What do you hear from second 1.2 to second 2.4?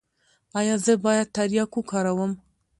تریاک وکاروم؟